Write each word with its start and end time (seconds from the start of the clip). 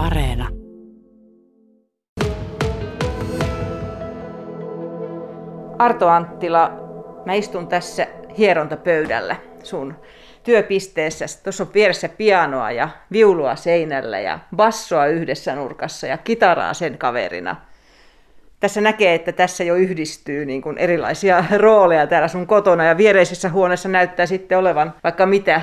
Areena. 0.00 0.48
Arto 5.78 6.08
Anttila, 6.08 6.70
mä 7.26 7.32
istun 7.32 7.68
tässä 7.68 8.06
hierontapöydällä 8.38 9.36
sun 9.62 9.94
työpisteessä. 10.42 11.24
Tuossa 11.44 11.64
on 11.64 11.70
vieressä 11.74 12.08
pianoa 12.08 12.70
ja 12.70 12.88
viulua 13.12 13.56
seinällä 13.56 14.20
ja 14.20 14.38
bassoa 14.56 15.06
yhdessä 15.06 15.54
nurkassa 15.54 16.06
ja 16.06 16.18
kitaraa 16.18 16.74
sen 16.74 16.98
kaverina. 16.98 17.56
Tässä 18.60 18.80
näkee, 18.80 19.14
että 19.14 19.32
tässä 19.32 19.64
jo 19.64 19.74
yhdistyy 19.74 20.44
niin 20.46 20.62
kuin 20.62 20.78
erilaisia 20.78 21.44
rooleja 21.56 22.06
täällä 22.06 22.28
sun 22.28 22.46
kotona 22.46 22.84
ja 22.84 22.96
viereisessä 22.96 23.48
huoneessa 23.48 23.88
näyttää 23.88 24.26
sitten 24.26 24.58
olevan 24.58 24.94
vaikka 25.04 25.26
mitä 25.26 25.60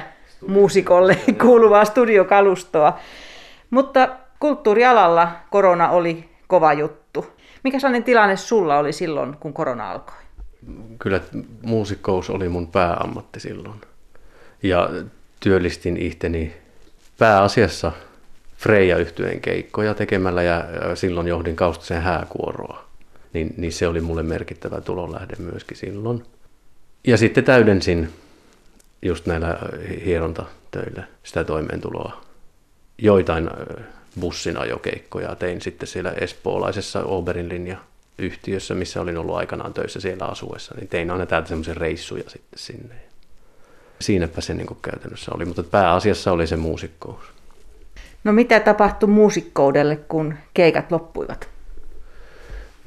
muusikolle 0.48 1.18
kuuluvaa 1.42 1.86
studiokalustoa. 1.86 3.00
Mutta 3.70 4.10
kulttuurialalla 4.40 5.32
korona 5.50 5.90
oli 5.90 6.30
kova 6.48 6.74
juttu. 6.74 7.26
Mikä 7.64 7.80
sellainen 7.80 8.04
tilanne 8.04 8.38
sulla 8.38 8.78
oli 8.78 8.94
silloin, 8.94 9.38
kun 9.40 9.54
korona 9.54 9.92
alkoi? 9.92 10.16
Kyllä 11.00 11.22
muusikkous 11.62 12.30
oli 12.30 12.50
mun 12.50 12.68
pääammatti 12.68 13.40
silloin. 13.40 13.82
Ja 14.64 14.90
työllistin 15.40 15.98
ihteni 15.98 16.54
pääasiassa 17.20 17.92
freja 18.58 18.98
yhtyeen 18.98 19.42
keikkoja 19.42 19.94
tekemällä 19.94 20.44
ja 20.44 20.64
silloin 20.96 21.28
johdin 21.28 21.56
Kaustisen 21.56 22.02
hääkuoroa. 22.02 22.86
Niin, 23.34 23.54
niin 23.58 23.72
se 23.74 23.88
oli 23.88 24.02
mulle 24.02 24.24
merkittävä 24.24 24.82
tulonlähde 24.82 25.36
myöskin 25.40 25.78
silloin. 25.78 26.24
Ja 27.08 27.18
sitten 27.18 27.44
täydensin 27.44 28.10
just 29.02 29.26
näillä 29.26 29.58
hierontatöillä 30.06 31.04
sitä 31.24 31.44
toimeentuloa. 31.44 32.22
Joitain 32.98 33.50
bussin 34.20 34.58
ajokeikkoja 34.58 35.36
tein 35.36 35.62
sitten 35.62 35.88
siellä 35.88 36.12
espoolaisessa 36.12 37.04
Oberin 37.04 37.50
linja 37.50 37.78
yhtiössä, 38.18 38.74
missä 38.74 39.02
olin 39.02 39.18
ollut 39.18 39.36
aikanaan 39.36 39.74
töissä 39.74 40.00
siellä 40.00 40.26
asuessa, 40.26 40.76
niin 40.76 40.88
tein 40.88 41.12
aina 41.12 41.26
täältä 41.26 41.48
semmoisia 41.48 41.74
reissuja 41.74 42.24
sitten 42.30 42.60
sinne. 42.60 42.96
Siinäpä 44.00 44.42
se 44.42 44.54
niin 44.54 44.68
käytännössä 44.82 45.32
oli, 45.36 45.46
mutta 45.46 45.64
pääasiassa 45.64 46.32
oli 46.32 46.48
se 46.48 46.58
muusikkous. 46.58 47.22
No 48.24 48.34
mitä 48.34 48.60
tapahtui 48.60 49.10
muusikkoudelle, 49.10 49.96
kun 49.96 50.34
keikat 50.54 50.92
loppuivat? 50.92 51.50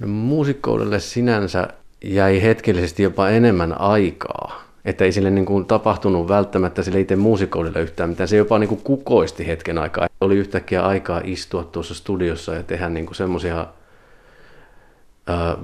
No, 0.01 0.07
muusikkoudelle 0.07 1.01
sinänsä 1.01 1.69
jäi 2.05 2.43
hetkellisesti 2.43 3.03
jopa 3.03 3.29
enemmän 3.29 3.81
aikaa 3.81 4.71
että 4.85 5.05
ei 5.05 5.13
sille 5.13 5.31
niin 5.31 5.47
kuin 5.47 5.67
tapahtunut 5.67 6.29
välttämättä 6.29 6.83
sille 6.83 7.01
itse 7.01 7.17
muusikoudelle 7.17 7.81
yhtään 7.81 8.11
mitään. 8.11 8.29
Se 8.29 8.37
jopa 8.37 8.59
niin 8.59 8.69
kuin 8.69 8.81
kukoisti 8.85 9.47
hetken 9.47 9.79
aikaa. 9.79 10.09
Oli 10.21 10.37
yhtäkkiä 10.37 10.87
aikaa 10.87 11.21
istua 11.25 11.65
tuossa 11.65 11.95
studiossa 11.95 12.55
ja 12.55 12.63
tehdä 12.63 12.89
niin 12.89 13.15
semmoisia 13.15 13.67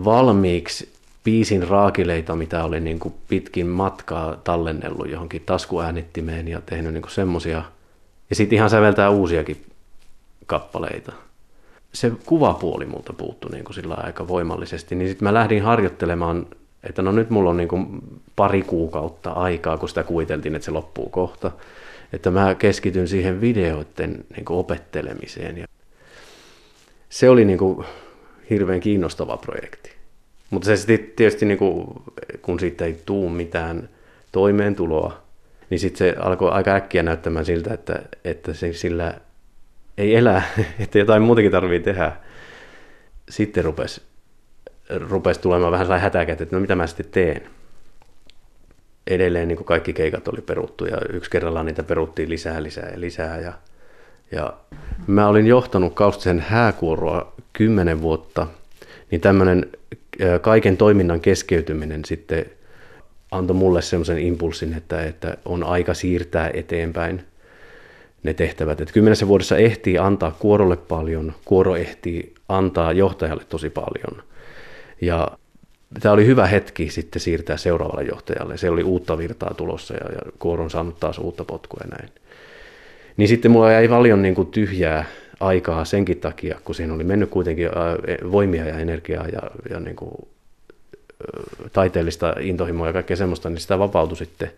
valmiiksi 0.05 0.93
biisin 1.25 1.69
raakileita, 1.69 2.37
mitä 2.37 2.65
oli 2.65 2.81
niin 2.81 2.99
kuin 2.99 3.15
pitkin 3.29 3.67
matkaa 3.67 4.37
tallennellut 4.37 5.11
johonkin 5.11 5.43
taskuäänittimeen 5.47 6.49
ja 6.49 6.61
tehnyt 6.67 6.93
niin 6.93 7.03
semmoisia. 7.09 7.63
Ja 8.31 8.37
sitten 8.37 8.57
ihan 8.57 8.71
säveltää 8.71 9.11
uusiakin 9.11 9.67
kappaleita. 10.47 11.13
Se 11.93 12.13
kuvapuoli 12.27 12.87
multa 12.87 13.13
puuttui 13.13 13.51
niin 13.51 13.65
kuin 13.65 13.75
sillä 13.75 13.95
aika 13.95 14.29
voimallisesti, 14.29 14.95
niin 14.95 15.09
sitten 15.09 15.29
mä 15.29 15.35
lähdin 15.35 15.63
harjoittelemaan 15.63 16.47
että 16.89 17.03
no 17.03 17.13
nyt 17.13 17.31
mulla 17.31 17.51
on 17.51 17.57
niin 17.57 17.69
kuin 17.69 17.87
pari 18.37 18.63
kuukautta 18.63 19.31
aikaa, 19.31 19.77
kun 19.77 19.89
sitä 19.89 20.03
kuviteltiin, 20.03 20.55
että 20.55 20.65
se 20.65 20.71
loppuu 20.71 21.09
kohta. 21.09 21.51
Että 22.13 22.31
mä 22.31 22.55
keskityn 22.55 23.09
siihen 23.09 23.41
videoiden 23.41 24.25
niin 24.37 24.45
kuin 24.45 24.59
opettelemiseen. 24.59 25.59
Ja 25.59 25.67
se 27.09 27.31
oli 27.31 27.45
niin 27.45 27.59
kuin 27.59 27.87
hirveän 28.51 28.81
kiinnostava 28.81 29.37
projekti. 29.37 29.91
Mutta 30.51 30.77
se 30.77 30.99
tietysti, 31.17 31.47
niin 31.47 31.59
kuin, 31.59 31.87
kun 32.43 32.61
siitä 32.61 32.85
ei 32.85 33.01
tuu 33.07 33.29
mitään 33.29 33.89
toimeentuloa, 34.33 35.23
niin 35.71 35.81
sitten 35.81 35.99
se 35.99 36.15
alkoi 36.19 36.51
aika 36.51 36.75
äkkiä 36.75 37.03
näyttämään 37.03 37.45
siltä, 37.45 37.75
että, 37.75 38.03
että 38.25 38.55
se 38.55 38.73
sillä 38.73 39.15
ei 39.99 40.15
elä, 40.17 40.43
että 40.79 40.99
jotain 40.99 41.23
muutakin 41.23 41.51
tarvii 41.51 41.81
tehdä. 41.81 42.13
Sitten 43.29 43.65
rupesi 43.65 44.03
rupesi 44.91 45.41
tulemaan 45.41 45.73
vähän 45.73 45.87
sellainen 45.87 46.03
hätäkätä, 46.03 46.43
että 46.43 46.57
no 46.57 46.61
mitä 46.61 46.75
mä 46.75 46.87
sitten 46.87 47.07
teen. 47.11 47.43
Edelleen 49.07 49.49
niin 49.49 49.57
kuin 49.57 49.67
kaikki 49.67 49.93
keikat 49.93 50.29
oli 50.29 50.41
peruttu 50.41 50.85
ja 50.85 50.99
yksi 51.13 51.31
kerrallaan 51.31 51.67
niitä 51.67 51.83
peruttiin 51.83 52.29
lisää, 52.29 52.63
lisää 52.63 52.91
ja 52.91 53.01
lisää. 53.01 53.41
Ja, 53.41 53.53
ja 54.33 54.53
mä 55.07 55.29
olin 55.29 55.47
johtanut 55.47 55.95
Kaustisen 55.95 56.41
hääkuoroa 56.41 57.33
kymmenen 57.53 58.03
vuotta, 58.03 58.47
niin 59.11 59.21
tämmöinen 59.21 59.71
kaiken 60.41 60.77
toiminnan 60.77 61.21
keskeytyminen 61.21 62.05
sitten 62.05 62.47
antoi 63.31 63.57
mulle 63.57 63.83
semmoisen 63.83 64.19
impulssin, 64.19 64.75
että, 64.75 65.05
että 65.05 65.37
on 65.45 65.65
aika 65.65 65.95
siirtää 65.95 66.51
eteenpäin 66.55 67.25
ne 68.23 68.35
tehtävät. 68.35 68.81
Että 68.81 68.95
kymmenessä 68.95 69.29
vuodessa 69.29 69.57
ehtii 69.57 69.99
antaa 69.99 70.37
kuorolle 70.39 70.77
paljon, 70.77 71.35
kuoro 71.45 71.77
ehtii 71.77 72.35
antaa 72.49 72.93
johtajalle 72.93 73.45
tosi 73.49 73.71
paljon– 73.71 74.23
ja 75.01 75.39
tämä 76.01 76.13
oli 76.13 76.27
hyvä 76.27 76.47
hetki 76.47 76.91
sitten 76.91 77.23
siirtää 77.23 77.57
seuraavalle 77.57 78.05
johtajalle. 78.05 78.57
Se 78.57 78.71
oli 78.71 78.83
uutta 78.83 79.19
virtaa 79.19 79.55
tulossa 79.55 79.95
ja, 79.95 80.13
ja 80.13 80.33
Kuoro 80.39 80.65
on 80.65 80.71
saanut 80.71 81.01
taas 81.01 81.19
uutta 81.19 81.45
potkua 81.45 81.81
ja 81.85 81.97
näin. 81.97 82.13
Niin 83.17 83.29
sitten 83.29 83.51
mulla 83.51 83.73
jäi 83.73 83.89
paljon 83.89 84.23
niin 84.23 84.35
kuin 84.35 84.49
tyhjää 84.49 85.05
aikaa 85.41 85.85
senkin 85.85 86.21
takia, 86.21 86.61
kun 86.65 86.75
siinä 86.75 86.95
oli 86.95 87.05
mennyt 87.05 87.31
kuitenkin 87.31 87.69
voimia 88.33 88.65
ja 88.65 88.79
energiaa 88.79 89.29
ja, 89.29 89.41
ja 89.71 89.81
niin 89.81 89.97
kuin, 89.97 90.13
taiteellista 91.73 92.35
intohimoa 92.41 92.87
ja 92.87 92.93
kaikkea 92.93 93.17
semmoista, 93.17 93.51
niin 93.51 93.61
sitä 93.61 93.79
vapautui 93.79 94.17
sitten, 94.17 94.51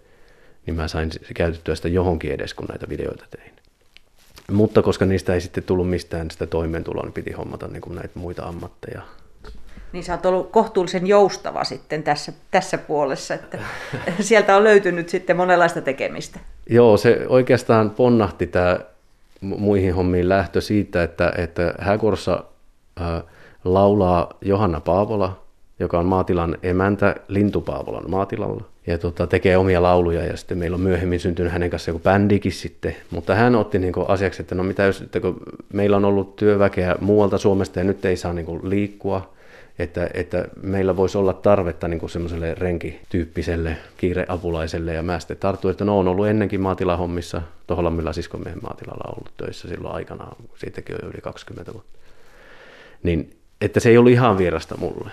niin 0.66 0.77
mä 0.77 0.88
sain 0.88 1.10
käytettyä 1.34 1.75
sitä 1.75 1.88
johonkin 1.88 2.32
edes, 2.32 2.54
kun 2.54 2.66
näitä 2.69 2.88
videoita 2.88 3.25
tein. 3.31 3.53
Mutta 4.50 4.82
koska 4.82 5.04
niistä 5.04 5.34
ei 5.34 5.41
sitten 5.41 5.65
tullut 5.65 5.91
mistään 5.91 6.31
sitä 6.31 6.47
toimeentuloa, 6.47 7.04
niin 7.04 7.12
piti 7.12 7.32
hommata 7.32 7.69
niin 7.69 7.81
kuin 7.81 7.94
näitä 7.94 8.19
muita 8.19 8.43
ammatteja 8.43 9.03
niin 9.93 10.04
sä 10.04 10.12
oot 10.12 10.26
ollut 10.26 10.50
kohtuullisen 10.50 11.06
joustava 11.06 11.65
sitten 11.65 12.03
tässä, 12.03 12.32
tässä 12.50 12.78
puolessa, 12.78 13.34
että 13.34 13.59
sieltä 14.21 14.56
on 14.56 14.65
löytynyt 14.65 15.09
sitten 15.09 15.37
monenlaista 15.37 15.81
tekemistä. 15.81 16.41
Joo, 16.71 16.97
se 16.97 17.25
oikeastaan 17.28 17.91
ponnahti 17.91 18.47
tämä 18.47 18.78
muihin 19.41 19.94
hommiin 19.94 20.28
lähtö 20.28 20.60
siitä, 20.60 21.03
että, 21.03 21.32
että 21.38 21.75
Häkorssa 21.78 22.44
äh, 23.00 23.22
laulaa 23.65 24.38
Johanna 24.41 24.81
Paavola, 24.81 25.43
joka 25.78 25.98
on 25.98 26.06
maatilan 26.06 26.59
emäntä 26.62 27.16
Lintupaavolan 27.28 28.10
maatilalla. 28.10 28.65
Ja 28.87 28.98
tota, 28.98 29.27
tekee 29.27 29.56
omia 29.56 29.82
lauluja 29.82 30.25
ja 30.25 30.37
sitten 30.37 30.59
meillä 30.59 30.75
on 30.75 30.81
myöhemmin 30.81 31.21
syntynyt 31.21 31.53
hänen 31.53 31.71
kanssaan 31.71 31.94
joku 31.94 32.03
bändikin 32.04 32.53
sitten. 32.53 32.97
Mutta 33.10 33.34
hän 33.34 33.54
otti 33.54 33.78
niin 33.78 33.93
asiaksi, 34.09 34.43
että 34.43 34.54
no 34.54 34.62
mitä 34.62 34.82
jos, 34.82 35.00
että 35.00 35.21
kun 35.21 35.41
meillä 35.72 35.97
on 35.97 36.04
ollut 36.04 36.37
työväkeä 36.37 36.97
muualta 37.00 37.38
Suomesta 37.38 37.78
ja 37.78 37.84
nyt 37.84 38.04
ei 38.04 38.16
saa 38.16 38.32
niin 38.32 38.60
liikkua, 38.62 39.34
että, 39.78 40.11
että 40.15 40.49
meillä 40.62 40.97
voisi 40.97 41.19
olla 41.19 41.33
tarvetta 41.33 41.89
niin 41.89 42.00
kuin 42.00 42.11
semmoiselle 42.11 42.55
renkityyppiselle 42.55 43.77
kiireapulaiselle, 43.97 44.94
ja 44.94 45.03
mä 45.03 45.21
sitten 45.21 45.37
tartuin, 45.37 45.72
että 45.72 45.84
no 45.84 45.99
on 45.99 46.09
ollut 46.09 46.27
ennenkin 46.27 46.61
maatilahommissa, 46.61 47.43
Toholammilla 47.66 48.12
siskomiehen 48.12 48.62
maatilalla 48.62 49.15
ollut 49.16 49.33
töissä 49.37 49.69
silloin 49.69 49.94
aikanaan, 49.94 50.37
siitäkin 50.56 50.97
on 51.03 51.11
yli 51.11 51.21
20 51.22 51.72
vuotta. 51.72 51.99
Niin, 53.03 53.37
että 53.61 53.81
se 53.81 53.89
ei 53.89 53.99
ollut 53.99 54.12
ihan 54.12 54.39
vierasta 54.39 54.77
mulle. 54.77 55.11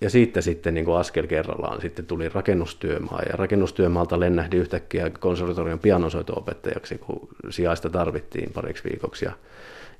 Ja 0.00 0.10
siitä 0.10 0.40
sitten 0.40 0.74
niin 0.74 0.84
kuin 0.84 0.96
askel 0.96 1.26
kerrallaan 1.26 1.80
sitten 1.80 2.06
tuli 2.06 2.28
rakennustyömaa, 2.28 3.22
ja 3.30 3.36
rakennustyömaalta 3.36 4.20
lennähdin 4.20 4.60
yhtäkkiä 4.60 5.10
konservatorion 5.10 5.78
pianosoito-opettajaksi, 5.78 6.98
kun 6.98 7.28
sijaista 7.50 7.90
tarvittiin 7.90 8.52
pariksi 8.52 8.84
viikoksi, 8.90 9.24
ja 9.24 9.32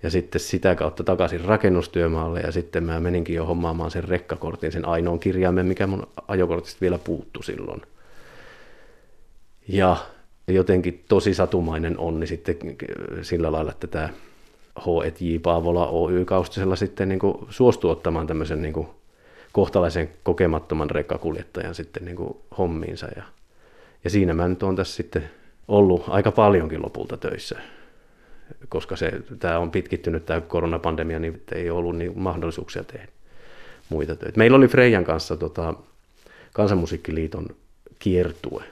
ja 0.06 0.10
sitten 0.10 0.40
sitä 0.40 0.74
kautta 0.74 1.04
takaisin 1.04 1.40
rakennustyömaalle 1.40 2.40
ja 2.40 2.52
sitten 2.52 2.84
mä 2.84 3.00
meninkin 3.00 3.36
jo 3.36 3.44
hommaamaan 3.44 3.90
sen 3.90 4.04
rekkakortin, 4.04 4.72
sen 4.72 4.84
ainoan 4.84 5.18
kirjaimen, 5.18 5.66
mikä 5.66 5.86
mun 5.86 6.08
ajokortista 6.28 6.80
vielä 6.80 6.98
puuttu 6.98 7.42
silloin. 7.42 7.82
Ja 9.68 9.96
jotenkin 10.48 11.04
tosi 11.08 11.34
satumainen 11.34 11.98
onni 11.98 12.26
sitten 12.26 12.76
sillä 13.22 13.52
lailla, 13.52 13.70
että 13.70 13.86
tämä 13.86 14.08
H.J. 14.80 15.38
Paavola 15.42 15.86
Oy-kaustisella 15.86 16.76
sitten 16.76 17.08
niin 17.08 17.20
suostui 17.48 17.90
ottamaan 17.90 18.26
tämmöisen 18.26 18.62
niin 18.62 18.86
kohtalaisen 19.52 20.10
kokemattoman 20.22 20.90
rekkakuljettajan 20.90 21.74
sitten 21.74 22.04
niin 22.04 22.36
hommiinsa. 22.58 23.06
Ja, 23.16 23.22
ja 24.04 24.10
siinä 24.10 24.34
mä 24.34 24.48
nyt 24.48 24.62
olen 24.62 24.76
tässä 24.76 24.96
sitten 24.96 25.30
ollut 25.68 26.04
aika 26.08 26.32
paljonkin 26.32 26.82
lopulta 26.82 27.16
töissä 27.16 27.58
koska 28.68 28.96
se, 28.96 29.12
tämä 29.38 29.58
on 29.58 29.70
pitkittynyt 29.70 30.26
tämä 30.26 30.40
koronapandemia, 30.40 31.18
niin 31.18 31.42
ei 31.52 31.70
ollut 31.70 31.96
niin 31.96 32.18
mahdollisuuksia 32.18 32.84
tehdä 32.84 33.08
muita 33.88 34.16
töitä. 34.16 34.38
Meillä 34.38 34.56
oli 34.56 34.68
Freijan 34.68 35.04
kanssa 35.04 35.36
tota, 35.36 35.74
Kansanmusiikkiliiton 36.52 37.48
kiertue, 37.98 38.64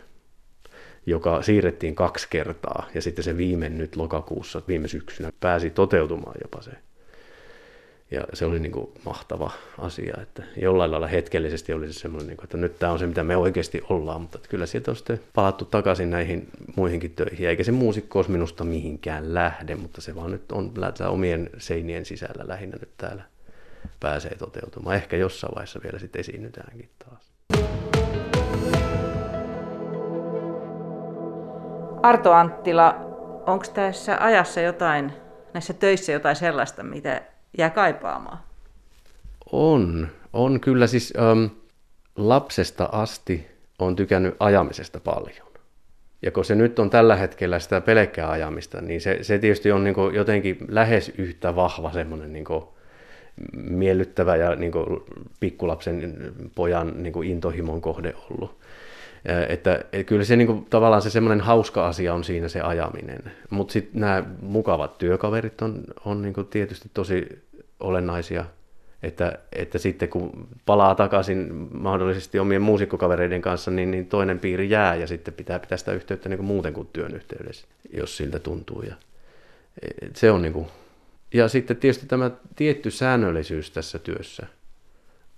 joka 1.06 1.42
siirrettiin 1.42 1.94
kaksi 1.94 2.26
kertaa 2.30 2.88
ja 2.94 3.02
sitten 3.02 3.24
se 3.24 3.36
viime 3.36 3.68
nyt 3.68 3.96
lokakuussa, 3.96 4.62
viime 4.68 4.88
syksynä 4.88 5.32
pääsi 5.40 5.70
toteutumaan 5.70 6.36
jopa 6.42 6.62
se. 6.62 6.70
Ja 8.10 8.22
se 8.32 8.44
oli 8.44 8.60
niin 8.60 8.72
kuin 8.72 8.92
mahtava 9.04 9.50
asia, 9.78 10.14
että 10.22 10.42
jollain 10.56 10.90
lailla 10.90 11.06
hetkellisesti 11.06 11.72
oli 11.72 11.92
se 11.92 11.98
semmoinen, 11.98 12.26
niin 12.26 12.36
kuin, 12.36 12.44
että 12.44 12.56
nyt 12.56 12.78
tämä 12.78 12.92
on 12.92 12.98
se, 12.98 13.06
mitä 13.06 13.24
me 13.24 13.36
oikeasti 13.36 13.82
ollaan, 13.88 14.20
mutta 14.20 14.38
kyllä 14.48 14.66
sieltä 14.66 14.90
on 14.90 14.96
sitten 14.96 15.20
palattu 15.34 15.64
takaisin 15.64 16.10
näihin 16.10 16.48
muihinkin 16.76 17.10
töihin, 17.10 17.48
eikä 17.48 17.64
se 17.64 17.72
muusikkous 17.72 18.28
minusta 18.28 18.64
mihinkään 18.64 19.34
lähde, 19.34 19.74
mutta 19.74 20.00
se 20.00 20.14
vaan 20.14 20.30
nyt 20.30 20.52
on 20.52 20.72
omien 21.08 21.50
seinien 21.58 22.04
sisällä 22.04 22.48
lähinnä 22.48 22.76
nyt 22.80 22.90
täällä 22.96 23.22
pääsee 24.00 24.34
toteutumaan. 24.34 24.96
Ehkä 24.96 25.16
jossain 25.16 25.54
vaiheessa 25.54 25.80
vielä 25.82 25.98
sitten 25.98 26.20
esiinnytäänkin 26.20 26.88
taas. 26.98 27.34
Arto 32.02 32.32
Anttila, 32.32 32.94
onko 33.46 33.64
tässä 33.74 34.16
ajassa 34.20 34.60
jotain, 34.60 35.12
näissä 35.54 35.72
töissä 35.72 36.12
jotain 36.12 36.36
sellaista, 36.36 36.82
mitä 36.82 37.22
jää 37.58 37.70
kaipaamaan? 37.70 38.38
On, 39.52 40.08
on 40.32 40.60
kyllä 40.60 40.86
siis 40.86 41.12
ähm, 41.18 41.44
lapsesta 42.16 42.88
asti 42.92 43.46
on 43.78 43.96
tykännyt 43.96 44.36
ajamisesta 44.40 45.00
paljon. 45.00 45.46
Ja 46.22 46.30
kun 46.30 46.44
se 46.44 46.54
nyt 46.54 46.78
on 46.78 46.90
tällä 46.90 47.16
hetkellä 47.16 47.58
sitä 47.58 47.80
pelkkää 47.80 48.30
ajamista, 48.30 48.80
niin 48.80 49.00
se, 49.00 49.18
se 49.22 49.38
tietysti 49.38 49.72
on 49.72 49.84
niin 49.84 49.94
jotenkin 50.14 50.58
lähes 50.68 51.12
yhtä 51.18 51.56
vahva 51.56 51.92
semmoinen 51.92 52.32
niin 52.32 52.44
miellyttävä 53.52 54.36
ja 54.36 54.54
niin 54.54 54.72
pikkulapsen 55.40 56.14
pojan 56.54 57.02
niin 57.02 57.24
intohimon 57.24 57.80
kohde 57.80 58.14
ollut. 58.30 58.58
Että, 59.48 59.84
että 59.92 60.04
kyllä 60.04 60.24
se 60.24 60.36
niin 60.36 60.46
kuin, 60.46 60.64
tavallaan 60.64 61.02
se 61.02 61.10
semmoinen 61.10 61.40
hauska 61.40 61.86
asia 61.86 62.14
on 62.14 62.24
siinä 62.24 62.48
se 62.48 62.60
ajaminen. 62.60 63.32
Mutta 63.50 63.72
sitten 63.72 64.00
nämä 64.00 64.24
mukavat 64.42 64.98
työkaverit 64.98 65.62
on, 65.62 65.84
on 66.04 66.22
niin 66.22 66.34
kuin 66.34 66.46
tietysti 66.46 66.90
tosi 66.94 67.42
olennaisia. 67.80 68.44
Että, 69.02 69.38
että 69.52 69.78
sitten 69.78 70.08
kun 70.08 70.48
palaa 70.66 70.94
takaisin 70.94 71.68
mahdollisesti 71.72 72.38
omien 72.38 72.62
muusikkokavereiden 72.62 73.42
kanssa, 73.42 73.70
niin, 73.70 73.90
niin 73.90 74.06
toinen 74.06 74.38
piiri 74.38 74.70
jää 74.70 74.94
ja 74.94 75.06
sitten 75.06 75.34
pitää 75.34 75.58
pitää 75.58 75.78
sitä 75.78 75.92
yhteyttä 75.92 76.28
niin 76.28 76.38
kuin 76.38 76.46
muuten 76.46 76.74
kuin 76.74 76.88
työn 76.92 77.14
yhteydessä, 77.14 77.66
jos 77.92 78.16
siltä 78.16 78.38
tuntuu. 78.38 78.82
Ja, 78.82 78.94
se 80.14 80.30
on 80.30 80.42
niin 80.42 80.52
kuin, 80.52 80.66
ja 81.34 81.48
sitten 81.48 81.76
tietysti 81.76 82.06
tämä 82.06 82.30
tietty 82.56 82.90
säännöllisyys 82.90 83.70
tässä 83.70 83.98
työssä– 83.98 84.46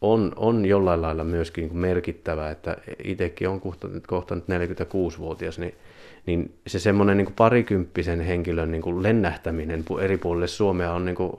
on, 0.00 0.32
on 0.37 0.66
jollain 0.66 1.02
lailla 1.02 1.25
myöskin 1.25 1.76
merkittävä, 1.76 2.50
että 2.50 2.76
itsekin 3.04 3.48
on 3.48 3.60
kohta, 3.60 3.88
kohta 4.06 4.34
nyt 4.34 4.44
46-vuotias, 4.44 5.58
niin, 5.58 5.75
niin 6.26 6.54
se 6.66 6.78
semmoinen 6.78 7.16
niin 7.16 7.32
parikymppisen 7.37 8.20
henkilön 8.20 8.70
niin 8.70 8.82
kuin 8.82 9.02
lennähtäminen 9.02 9.84
eri 10.00 10.19
puolille 10.19 10.46
Suomea 10.46 10.93
on 10.93 11.04
niin 11.04 11.16
kuin, 11.16 11.38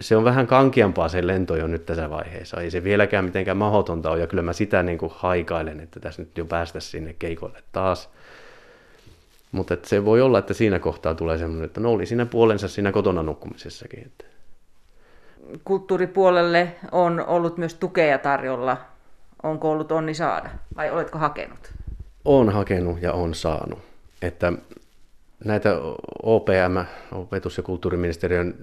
se 0.00 0.16
on 0.16 0.24
vähän 0.24 0.46
kankiampaa 0.46 1.08
se 1.08 1.26
lento 1.26 1.56
jo 1.56 1.66
nyt 1.66 1.86
tässä 1.86 2.10
vaiheessa. 2.10 2.60
Ei 2.60 2.70
se 2.70 2.84
vieläkään 2.84 3.24
mitenkään 3.24 3.56
mahdotonta 3.56 4.10
ole, 4.10 4.20
ja 4.20 4.26
kyllä 4.26 4.42
mä 4.42 4.52
sitä 4.52 4.82
niin 4.82 4.98
kuin 4.98 5.12
haikailen, 5.14 5.80
että 5.80 6.00
tässä 6.00 6.22
nyt 6.22 6.38
jo 6.38 6.44
päästä 6.44 6.80
sinne 6.80 7.14
keikolle 7.18 7.62
taas. 7.72 8.10
Mutta 9.52 9.76
se 9.84 10.04
voi 10.04 10.20
olla, 10.20 10.38
että 10.38 10.54
siinä 10.54 10.78
kohtaa 10.78 11.14
tulee 11.14 11.38
semmoinen, 11.38 11.64
että 11.64 11.80
no 11.80 11.92
oli 11.92 12.06
siinä 12.06 12.26
puolensa 12.26 12.68
siinä 12.68 12.92
kotona 12.92 13.22
nukkumisessakin. 13.22 14.02
Että 14.06 14.24
kulttuuripuolelle 15.64 16.76
on 16.92 17.24
ollut 17.26 17.58
myös 17.58 17.74
tukea 17.74 18.18
tarjolla. 18.18 18.76
Onko 19.42 19.70
ollut 19.70 19.92
onni 19.92 20.14
saada 20.14 20.50
vai 20.76 20.90
oletko 20.90 21.18
hakenut? 21.18 21.74
On 22.24 22.52
hakenut 22.52 23.02
ja 23.02 23.12
on 23.12 23.34
saanut. 23.34 23.78
Että 24.22 24.52
näitä 25.44 25.70
OPM, 26.22 26.78
opetus- 27.12 27.56
ja 27.56 27.62
kulttuuriministeriön 27.62 28.54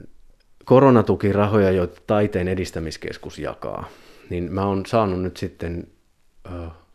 koronatukirahoja, 0.66 1.72
joita 1.72 2.02
taiteen 2.08 2.48
edistämiskeskus 2.48 3.40
jakaa, 3.40 3.88
niin 4.30 4.52
mä 4.52 4.66
oon 4.66 4.86
saanut 4.86 5.22
nyt 5.22 5.38
sitten 5.38 5.88
ö, 6.46 6.50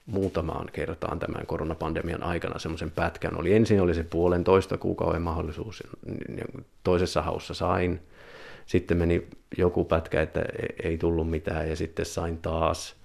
muutamaan 0.06 0.68
kertaan 0.72 1.18
tämän 1.18 1.46
koronapandemian 1.46 2.22
aikana 2.22 2.58
semmoisen 2.58 2.90
pätkän. 2.90 3.40
Oli 3.40 3.54
ensin 3.54 3.80
oli 3.80 3.94
se 3.94 4.04
puolentoista 4.04 4.78
kuukauden 4.78 5.22
mahdollisuus, 5.22 5.82
toisessa 6.84 7.22
haussa 7.22 7.54
sain, 7.54 8.00
sitten 8.70 8.96
meni 8.96 9.26
joku 9.58 9.84
pätkä, 9.84 10.22
että 10.22 10.40
e- 10.40 10.88
ei 10.88 10.98
tullut 10.98 11.30
mitään 11.30 11.68
ja 11.68 11.76
sitten 11.76 12.06
sain 12.06 12.38
taas, 12.38 12.96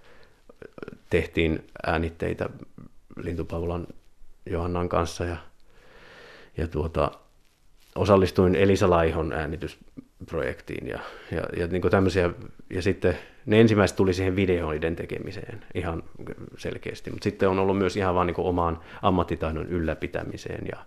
tehtiin 1.10 1.68
äänitteitä 1.88 2.50
Lintupaulan 3.18 3.88
Johannan 4.46 4.90
kanssa 4.90 5.26
ja, 5.26 5.38
ja 6.58 6.68
tuota, 6.68 7.12
osallistuin 7.96 8.56
Elisa 8.56 8.90
Laihon 8.90 9.34
äänitysprojektiin 9.34 10.88
ja, 10.88 11.00
ja, 11.32 11.44
ja 11.58 11.68
niin 11.68 11.82
tämmöisiä, 11.92 12.30
ja 12.70 12.82
sitten 12.82 13.18
ne 13.46 13.62
ensimmäiset 13.62 13.98
tuli 13.98 14.14
siihen 14.14 14.36
videoiden 14.36 14.96
tekemiseen 14.96 15.66
ihan 15.74 16.04
selkeästi, 16.58 17.12
mutta 17.12 17.24
sitten 17.24 17.50
on 17.50 17.60
ollut 17.60 17.78
myös 17.78 17.98
ihan 17.98 18.16
vaan 18.16 18.28
niin 18.28 18.36
omaan 18.38 18.80
ammattitaidon 19.02 19.68
ylläpitämiseen 19.68 20.68
ja, 20.72 20.86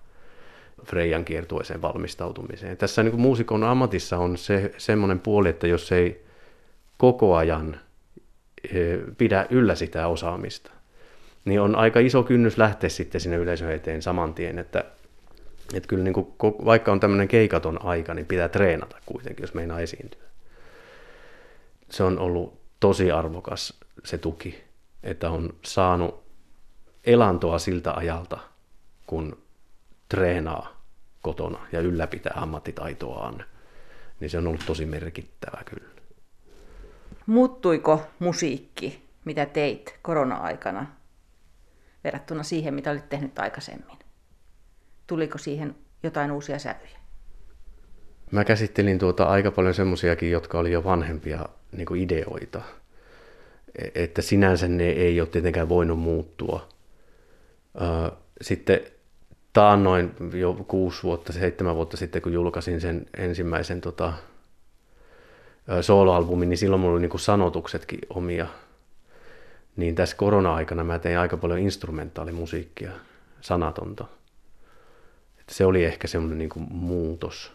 Freijan 0.85 1.25
kiertueeseen 1.25 1.83
valmistautumiseen. 1.83 2.77
Tässä 2.77 3.03
niin 3.03 3.11
kuin 3.11 3.21
muusikon 3.21 3.65
ammatissa 3.65 4.19
on 4.19 4.37
se 4.37 4.75
semmoinen 4.79 5.21
puoli, 5.21 5.49
että 5.49 5.67
jos 5.67 5.93
ei 5.93 6.25
koko 6.99 7.37
ajan 7.37 7.81
e, 8.65 8.79
pidä 9.19 9.47
yllä 9.51 9.75
sitä 9.75 10.07
osaamista, 10.07 10.71
niin 11.45 11.61
on 11.61 11.77
aika 11.77 12.01
iso 12.01 12.23
kynnys 12.23 12.59
lähteä 12.59 12.91
sitten 12.91 13.21
sinne 13.21 13.37
yleisön 13.37 13.73
eteen 13.73 14.03
saman 14.03 14.35
tien, 14.35 14.59
että, 14.59 14.85
että 15.75 15.89
kyllä 15.89 16.05
niin 16.05 16.15
kuin, 16.15 16.35
vaikka 16.65 16.93
on 16.93 17.01
tämmöinen 17.01 17.29
keikaton 17.29 17.85
aika, 17.85 18.15
niin 18.15 18.27
pitää 18.27 18.49
treenata 18.49 18.97
kuitenkin, 19.07 19.43
jos 19.43 19.55
meinaa 19.55 19.81
esiintyä. 19.81 20.23
Se 21.91 22.03
on 22.03 22.19
ollut 22.19 22.61
tosi 22.81 23.11
arvokas 23.11 23.81
se 24.05 24.19
tuki, 24.19 24.65
että 25.03 25.31
on 25.31 25.55
saanut 25.65 26.23
elantoa 27.05 27.59
siltä 27.59 27.93
ajalta, 27.93 28.39
kun 29.07 29.39
treenaa 30.09 30.83
kotona 31.23 31.67
ja 31.73 31.81
ylläpitää 31.81 32.33
ammattitaitoaan, 32.37 33.45
niin 34.21 34.31
se 34.31 34.39
on 34.39 34.47
ollut 34.47 34.67
tosi 34.67 34.87
merkittävä 34.87 35.63
kyllä. 35.65 35.89
Muuttuiko 37.27 38.07
musiikki, 38.19 39.09
mitä 39.25 39.47
teit 39.47 39.99
korona-aikana 40.03 40.87
verrattuna 42.05 42.43
siihen, 42.43 42.75
mitä 42.75 42.91
olit 42.91 43.09
tehnyt 43.09 43.39
aikaisemmin? 43.39 43.99
Tuliko 45.07 45.39
siihen 45.39 45.75
jotain 46.03 46.33
uusia 46.33 46.59
sävyjä? 46.59 46.99
Mä 48.31 48.45
käsittelin 48.45 48.99
tuota 48.99 49.25
aika 49.25 49.51
paljon 49.51 49.75
semmoisiakin, 49.75 50.31
jotka 50.31 50.59
oli 50.59 50.73
jo 50.73 50.85
vanhempia 50.85 51.49
niin 51.73 51.87
kuin 51.87 52.01
ideoita. 52.01 52.63
E-, 53.79 54.05
että 54.05 54.23
sinänsä 54.23 54.69
ne 54.69 54.89
ei 54.89 55.21
ole 55.21 55.29
tietenkään 55.29 55.69
voinut 55.69 55.99
muuttua. 55.99 56.69
Sitten 58.41 58.81
taannoin 59.59 60.15
jo 60.35 60.65
kuusi 60.69 61.03
vuotta, 61.03 61.33
seitsemän 61.33 61.77
vuotta 61.77 61.97
sitten, 61.97 62.23
kun 62.23 62.33
julkaisin 62.33 62.81
sen 62.81 63.07
ensimmäisen 63.17 63.81
tota, 63.81 64.13
soloalbumin, 65.81 66.49
niin 66.49 66.59
silloin 66.59 66.81
mulla 66.81 66.95
oli 66.95 67.09
niin 67.09 67.21
sanotuksetkin 67.21 67.99
omia. 68.11 68.47
Niin 69.77 69.95
tässä 69.95 70.17
korona-aikana 70.17 70.85
mä 70.85 70.99
tein 70.99 71.19
aika 71.19 71.37
paljon 71.37 71.59
instrumentaalimusiikkia, 71.59 72.91
sanatonta. 73.41 74.05
Että 75.41 75.55
se 75.55 75.65
oli 75.65 75.85
ehkä 75.85 76.09
semmoinen 76.09 76.39
niin 76.39 76.69
muutos. 76.71 77.53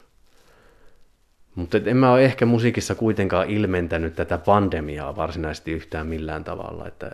Mutta 1.56 1.78
en 1.86 1.98
mä 1.98 2.12
ole 2.12 2.26
ehkä 2.26 2.46
musiikissa 2.46 2.96
kuitenkaan 2.96 3.50
ilmentänyt 3.50 4.16
tätä 4.16 4.38
pandemiaa 4.38 5.16
varsinaisesti 5.16 5.72
yhtään 5.72 6.08
millään 6.08 6.44
tavalla. 6.44 6.88
Että 6.88 7.12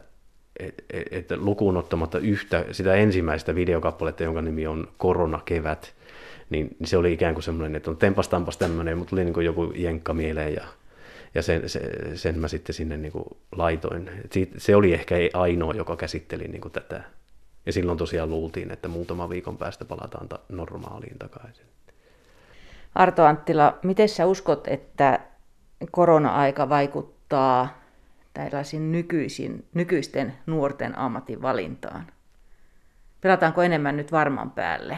että 0.59 0.83
et, 1.11 1.31
lukuun 1.37 1.77
ottamatta 1.77 2.19
yhtä, 2.19 2.65
sitä 2.71 2.93
ensimmäistä 2.93 3.55
videokappaletta, 3.55 4.23
jonka 4.23 4.41
nimi 4.41 4.67
on 4.67 4.87
Koronakevät, 4.97 5.93
niin 6.49 6.75
se 6.83 6.97
oli 6.97 7.13
ikään 7.13 7.33
kuin 7.33 7.43
semmoinen, 7.43 7.75
että 7.75 7.91
on 7.91 7.97
tempas 7.97 8.27
tampas 8.27 8.57
tämmöinen, 8.57 8.97
mutta 8.97 9.09
tuli 9.09 9.25
niin 9.25 9.45
joku 9.45 9.73
jenkka 9.75 10.13
mieleen 10.13 10.53
ja, 10.53 10.63
ja 11.35 11.41
sen, 11.41 11.69
se, 11.69 11.81
sen 12.15 12.39
mä 12.39 12.47
sitten 12.47 12.75
sinne 12.75 12.97
niin 12.97 13.11
kuin 13.11 13.25
laitoin. 13.55 14.09
Et 14.25 14.49
se 14.57 14.75
oli 14.75 14.93
ehkä 14.93 15.15
ainoa, 15.33 15.73
joka 15.73 15.95
käsitteli 15.95 16.47
niin 16.47 16.61
kuin 16.61 16.71
tätä. 16.71 17.03
Ja 17.65 17.73
silloin 17.73 17.97
tosiaan 17.97 18.29
luultiin, 18.29 18.71
että 18.71 18.87
muutama 18.87 19.29
viikon 19.29 19.57
päästä 19.57 19.85
palataan 19.85 20.29
ta- 20.29 20.39
normaaliin 20.49 21.19
takaisin. 21.19 21.65
Arto 22.95 23.25
Anttila, 23.25 23.77
miten 23.83 24.09
sä 24.09 24.25
uskot, 24.25 24.67
että 24.67 25.19
korona-aika 25.91 26.69
vaikuttaa 26.69 27.78
tällaisiin 28.45 28.91
nykyisin, 28.91 29.65
nykyisten 29.73 30.33
nuorten 30.45 30.97
ammatin 30.97 31.41
valintaan? 31.41 32.07
Pelataanko 33.21 33.61
enemmän 33.61 33.97
nyt 33.97 34.11
varman 34.11 34.51
päälle? 34.51 34.97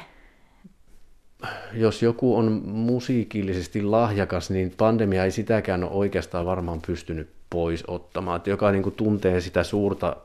Jos 1.74 2.04
joku 2.04 2.38
on 2.38 2.62
musiikillisesti 2.66 3.84
lahjakas, 3.84 4.50
niin 4.50 4.74
pandemia 4.78 5.24
ei 5.24 5.32
sitäkään 5.32 5.84
ole 5.84 5.92
oikeastaan 5.92 6.46
varmaan 6.46 6.82
pystynyt 6.88 7.30
pois 7.50 7.84
ottamaan. 7.88 8.38
Että 8.38 8.50
joka 8.50 8.72
niin 8.72 8.84
kuin 8.84 8.96
tuntee 8.96 9.42
sitä 9.42 9.64
suurta 9.64 10.16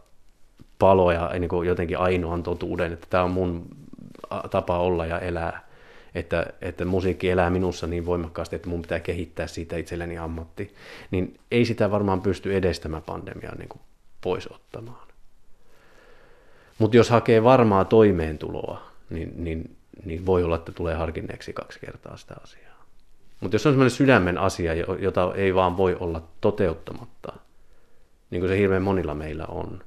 palo 0.79 1.13
ja 1.13 1.31
niin 1.39 1.49
kuin 1.49 1.69
jotenkin 1.69 1.99
ainoan 1.99 2.43
totuuden, 2.43 2.93
että 2.93 3.07
tämä 3.11 3.25
on 3.25 3.31
mun 3.31 3.67
tapa 4.51 4.79
olla 4.79 5.07
ja 5.07 5.19
elää. 5.19 5.67
Että, 6.17 6.47
että 6.61 6.85
musiikki 6.85 7.31
elää 7.31 7.51
minussa 7.51 7.87
niin 7.87 8.07
voimakkaasti, 8.07 8.57
että 8.57 8.69
mun 8.69 8.83
pitää 8.83 9.01
kehittää 9.01 9.47
siitä 9.47 9.77
itselleni 9.77 10.19
ammatti, 10.19 10.75
niin 11.11 11.41
ei 11.51 11.65
sitä 11.65 11.91
varmaan 11.91 12.23
pysty 12.23 12.57
edes 12.57 12.81
tämä 12.81 13.01
pandemia 13.01 13.53
niin 13.59 13.69
kuin 13.69 13.81
pois 14.21 14.53
ottamaan. 14.53 15.07
Mutta 16.79 16.97
jos 16.97 17.11
hakee 17.11 17.45
varmaa 17.45 17.85
toimeentuloa, 17.85 18.83
niin, 19.11 19.45
niin, 19.45 19.77
niin 20.05 20.27
voi 20.27 20.45
olla, 20.45 20.57
että 20.57 20.73
tulee 20.73 20.95
harkinneeksi 20.95 21.53
kaksi 21.53 21.81
kertaa 21.81 22.17
sitä 22.17 22.35
asiaa. 22.43 22.85
Mutta 23.41 23.55
jos 23.55 23.67
on 23.67 23.73
sellainen 23.73 23.97
sydämen 23.97 24.39
asia, 24.39 24.75
jota 24.75 25.33
ei 25.35 25.55
vaan 25.55 25.77
voi 25.77 25.97
olla 26.01 26.23
toteuttamatta, 26.41 27.33
niin 28.31 28.41
kuin 28.41 28.51
se 28.51 28.59
hirveän 28.59 28.83
monilla 28.83 29.15
meillä 29.15 29.47
on, 29.47 29.85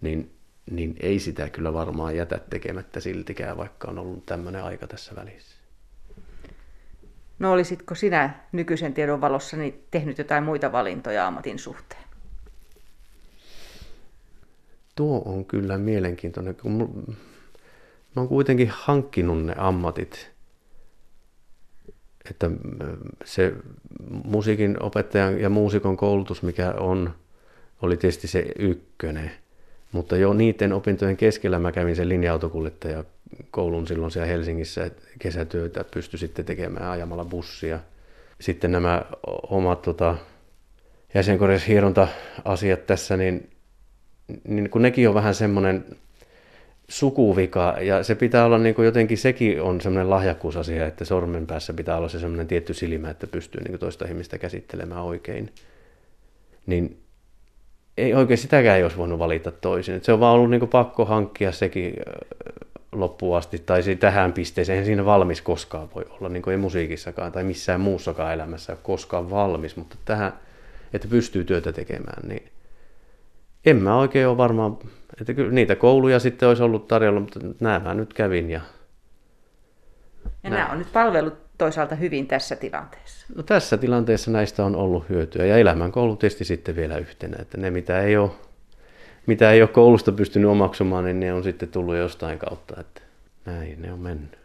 niin, 0.00 0.30
niin 0.70 0.96
ei 1.00 1.18
sitä 1.18 1.48
kyllä 1.48 1.72
varmaan 1.72 2.16
jätä 2.16 2.40
tekemättä 2.50 3.00
siltikään, 3.00 3.56
vaikka 3.56 3.88
on 3.88 3.98
ollut 3.98 4.26
tämmöinen 4.26 4.64
aika 4.64 4.86
tässä 4.86 5.16
välissä. 5.16 5.56
No 7.38 7.52
olisitko 7.52 7.94
sinä 7.94 8.40
nykyisen 8.52 8.94
tiedon 8.94 9.20
valossa 9.20 9.56
niin 9.56 9.84
tehnyt 9.90 10.18
jotain 10.18 10.44
muita 10.44 10.72
valintoja 10.72 11.26
ammatin 11.26 11.58
suhteen? 11.58 12.04
Tuo 14.94 15.22
on 15.24 15.44
kyllä 15.44 15.78
mielenkiintoinen, 15.78 16.54
kun 16.54 17.04
mä 18.16 18.20
oon 18.20 18.28
kuitenkin 18.28 18.72
hankkinut 18.74 19.44
ne 19.44 19.54
ammatit, 19.56 20.30
että 22.30 22.50
se 23.24 23.54
musiikin 24.24 24.82
opettajan 24.82 25.40
ja 25.40 25.50
muusikon 25.50 25.96
koulutus, 25.96 26.42
mikä 26.42 26.70
on, 26.70 27.14
oli 27.82 27.96
tietysti 27.96 28.28
se 28.28 28.46
ykkönen. 28.58 29.30
Mutta 29.94 30.16
jo 30.16 30.32
niiden 30.32 30.72
opintojen 30.72 31.16
keskellä 31.16 31.58
mä 31.58 31.72
kävin 31.72 31.96
sen 31.96 32.08
linja-autokuljettaja 32.08 33.04
koulun 33.50 33.86
silloin 33.86 34.10
siellä 34.10 34.26
Helsingissä, 34.26 34.84
että 34.84 35.02
kesätyötä 35.18 35.84
pystyi 35.84 36.18
sitten 36.18 36.44
tekemään 36.44 36.90
ajamalla 36.90 37.24
bussia. 37.24 37.80
Sitten 38.40 38.72
nämä 38.72 39.04
omat 39.48 39.82
tota, 39.82 40.16
jäsenkorjaushieronta-asiat 41.14 42.86
tässä, 42.86 43.16
niin, 43.16 43.50
niin 44.48 44.70
kun 44.70 44.82
nekin 44.82 45.08
on 45.08 45.14
vähän 45.14 45.34
semmoinen 45.34 45.84
sukuvika, 46.88 47.76
ja 47.80 48.02
se 48.02 48.14
pitää 48.14 48.44
olla 48.44 48.58
niin 48.58 48.74
kuin 48.74 48.86
jotenkin, 48.86 49.18
sekin 49.18 49.62
on 49.62 49.80
semmoinen 49.80 50.10
lahjakkuusasia, 50.10 50.86
että 50.86 51.04
sormen 51.04 51.46
päässä 51.46 51.72
pitää 51.72 51.96
olla 51.96 52.08
se 52.08 52.20
semmoinen 52.20 52.46
tietty 52.46 52.74
silmä, 52.74 53.10
että 53.10 53.26
pystyy 53.26 53.60
niin 53.60 53.78
toista 53.78 54.04
ihmistä 54.04 54.38
käsittelemään 54.38 55.02
oikein. 55.02 55.52
Niin 56.66 57.03
ei 57.98 58.14
oikein 58.14 58.38
sitäkään 58.38 58.76
ei 58.76 58.82
olisi 58.82 58.96
voinut 58.96 59.18
valita 59.18 59.50
toisin. 59.50 60.04
se 60.04 60.12
on 60.12 60.20
vaan 60.20 60.34
ollut 60.34 60.50
niin 60.50 60.60
kuin 60.60 60.70
pakko 60.70 61.04
hankkia 61.04 61.52
sekin 61.52 61.94
loppuun 62.92 63.36
asti, 63.36 63.58
tai 63.58 63.82
tähän 64.00 64.32
pisteeseen. 64.32 64.74
Eihän 64.74 64.86
siinä 64.86 65.04
valmis 65.04 65.42
koskaan 65.42 65.88
voi 65.94 66.04
olla, 66.10 66.28
niin 66.28 66.42
kuin 66.42 66.52
ei 66.52 66.58
musiikissakaan 66.58 67.32
tai 67.32 67.44
missään 67.44 67.80
muussakaan 67.80 68.34
elämässä 68.34 68.72
ole 68.72 68.78
koskaan 68.82 69.30
valmis, 69.30 69.76
mutta 69.76 69.96
tähän, 70.04 70.32
että 70.92 71.08
pystyy 71.08 71.44
työtä 71.44 71.72
tekemään, 71.72 72.28
niin 72.28 72.48
en 73.66 73.76
mä 73.76 73.98
oikein 73.98 74.28
ole 74.28 74.36
varmaan, 74.36 74.78
että 75.20 75.34
kyllä 75.34 75.52
niitä 75.52 75.76
kouluja 75.76 76.18
sitten 76.18 76.48
olisi 76.48 76.62
ollut 76.62 76.88
tarjolla, 76.88 77.20
mutta 77.20 77.40
nämä 77.60 77.78
mä 77.78 77.94
nyt 77.94 78.14
kävin. 78.14 78.50
Ja, 78.50 78.60
ja 80.42 80.50
nämä 80.50 80.72
on 80.72 80.78
nyt 80.78 80.92
palvelut 80.92 81.43
toisaalta 81.58 81.94
hyvin 81.94 82.26
tässä 82.26 82.56
tilanteessa? 82.56 83.26
No 83.34 83.42
tässä 83.42 83.76
tilanteessa 83.76 84.30
näistä 84.30 84.64
on 84.64 84.76
ollut 84.76 85.08
hyötyä 85.08 85.46
ja 85.46 85.56
elämänkoulu 85.56 86.16
tietysti 86.16 86.44
sitten 86.44 86.76
vielä 86.76 86.98
yhtenä, 86.98 87.36
että 87.40 87.58
ne 87.58 87.70
mitä 87.70 88.02
ei 88.02 88.16
ole, 88.16 88.30
mitä 89.26 89.52
ei 89.52 89.62
ole 89.62 89.68
koulusta 89.68 90.12
pystynyt 90.12 90.50
omaksumaan, 90.50 91.04
niin 91.04 91.20
ne 91.20 91.32
on 91.32 91.44
sitten 91.44 91.68
tullut 91.68 91.96
jostain 91.96 92.38
kautta, 92.38 92.80
että 92.80 93.00
näin 93.44 93.82
ne 93.82 93.92
on 93.92 93.98
mennyt. 94.00 94.43